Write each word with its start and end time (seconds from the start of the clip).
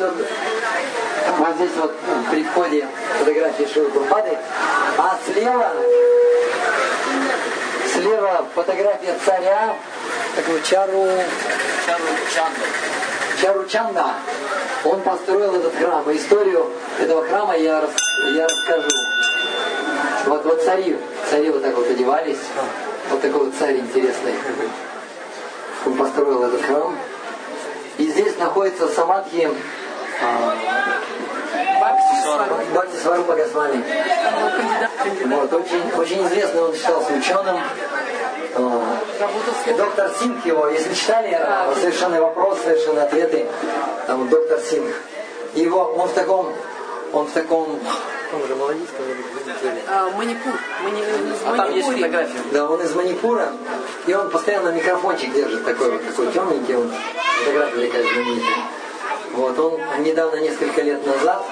вот, 0.00 0.14
вот 1.38 1.54
здесь 1.56 1.70
вот 1.76 1.94
при 2.30 2.44
входе 2.44 2.86
фотографии 3.18 3.68
Шилы 3.72 3.90
Прабхупады, 3.90 4.38
а 4.96 5.18
слева, 5.26 5.72
слева 7.92 8.46
фотография 8.54 9.14
царя, 9.24 9.76
такого 10.36 10.60
Чару, 10.62 11.06
Чару 11.86 12.04
Чанду. 12.34 12.60
Чару 13.40 13.64
Чанда. 13.66 14.06
Он 14.84 15.00
построил 15.00 15.54
этот 15.54 15.74
храм. 15.76 16.08
И 16.10 16.16
историю 16.16 16.70
этого 17.00 17.24
храма 17.24 17.56
я, 17.56 17.80
рас- 17.80 17.90
я 18.34 18.44
расскажу. 18.44 18.88
Вот, 20.26 20.44
вот 20.44 20.62
цари, 20.62 20.98
цари 21.30 21.50
вот 21.50 21.62
так 21.62 21.74
вот 21.74 21.88
одевались. 21.88 22.38
Вот 23.10 23.20
такой 23.20 23.46
вот 23.46 23.54
царь 23.58 23.76
интересный. 23.76 24.34
Он 25.86 25.94
построил 25.96 26.44
этот 26.44 26.62
храм. 26.64 26.96
И 27.98 28.06
здесь 28.06 28.36
находится 28.38 28.88
самадхи 28.88 29.48
Бхакти 32.72 32.96
Сварупа 33.02 33.34
Госвами. 33.34 33.84
Вот, 35.26 35.52
очень, 35.52 35.92
очень 35.96 36.26
известный, 36.26 36.62
он 36.62 36.74
считался 36.74 37.12
ученым. 37.12 37.58
А, 38.54 38.96
Доктор 39.76 40.10
Синг 40.18 40.44
его, 40.44 40.68
если 40.68 40.94
читали, 40.94 41.32
а, 41.40 41.72
совершенный 41.74 42.20
вопрос, 42.20 42.58
совершенные 42.62 43.04
ответы, 43.04 43.46
там 44.06 44.28
доктор 44.28 44.58
Синг. 44.60 44.94
Его, 45.54 45.84
он 45.96 46.08
в 46.08 46.12
таком, 46.12 46.52
он 47.12 47.26
в 47.26 47.32
таком, 47.32 47.78
он 48.32 48.46
же 48.46 48.54
молодец, 48.56 48.88
А, 49.88 50.10
Манипур. 50.10 50.52
Мани... 50.82 51.02
А 51.46 51.56
там 51.56 51.74
есть 51.74 51.88
фотография. 51.88 52.38
да, 52.52 52.68
он 52.70 52.80
из 52.82 52.94
Манипура, 52.94 53.52
и 54.06 54.14
он 54.14 54.30
постоянно 54.30 54.70
микрофончик 54.70 55.32
держит 55.32 55.64
такой 55.64 55.90
вот, 55.92 56.06
такой 56.06 56.30
темненький, 56.32 56.76
он 56.76 56.92
фотография 57.44 57.86
такая 57.86 58.02
знаменитая. 58.02 58.56
Вот, 59.32 59.58
он 59.58 60.02
недавно, 60.02 60.36
несколько 60.40 60.82
лет 60.82 61.06
назад, 61.06 61.44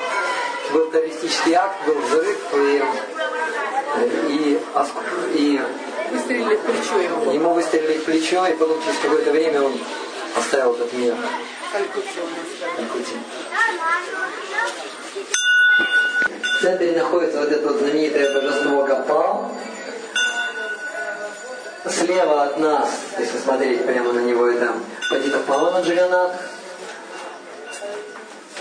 был 0.72 0.90
террористический 0.90 1.54
акт, 1.54 1.76
был 1.86 1.94
взрыв, 1.94 2.38
и, 2.54 2.82
и, 4.28 4.60
оск- 4.74 5.34
и 5.34 5.60
Выстрелили 6.10 6.54
в 6.54 6.60
плечо 6.60 6.98
ему. 7.00 7.32
ему 7.32 7.50
выстрелили 7.52 7.98
в 7.98 8.04
плечо, 8.04 8.46
и 8.46 8.52
потом 8.52 8.80
через 8.82 8.98
какое-то 9.00 9.30
время 9.32 9.62
он 9.62 9.72
оставил 10.36 10.74
этот 10.74 10.92
мир. 10.92 11.16
В 16.42 16.62
центре 16.62 16.92
находится 16.92 17.40
вот 17.40 17.50
это 17.50 17.66
вот 17.66 17.78
знаменитое 17.78 18.32
божество 18.40 18.82
Гапал. 18.82 19.52
Слева 21.88 22.44
от 22.44 22.58
нас, 22.58 22.88
если 23.18 23.38
смотреть 23.38 23.84
прямо 23.84 24.12
на 24.12 24.20
него, 24.20 24.46
это 24.46 24.74
Патита 25.10 25.38
Павана 25.40 25.82
Джаганат. 25.84 26.32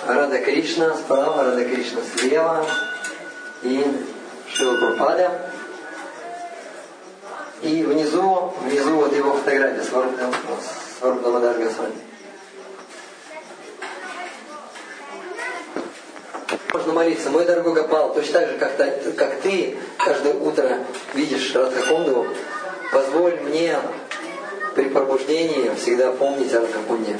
Рада 0.07 0.39
Кришна 0.39 0.95
справа, 0.95 1.45
Рада 1.45 1.65
Кришна 1.65 2.01
слева. 2.15 2.65
И 3.63 3.83
Шила. 4.47 5.41
И 7.63 7.83
внизу, 7.83 8.53
внизу 8.61 8.95
вот 8.97 9.15
его 9.15 9.33
фотография 9.33 9.81
с 9.81 9.91
Варупдамадар 11.01 11.57
Госвами. 11.57 11.95
Можно 16.73 16.93
молиться, 16.93 17.29
мой 17.31 17.45
дорогой 17.45 17.73
Гопал, 17.73 18.13
точно 18.13 18.41
так 18.41 18.49
же, 18.49 18.57
как, 18.57 18.77
как 19.15 19.41
ты 19.41 19.77
каждое 19.97 20.35
утро 20.35 20.79
видишь 21.13 21.55
Радхакунду, 21.55 22.27
позволь 22.91 23.39
мне 23.41 23.79
при 24.75 24.89
пробуждении 24.89 25.73
всегда 25.75 26.11
помнить 26.11 26.53
о 26.53 26.61
Радхакунде. 26.61 27.17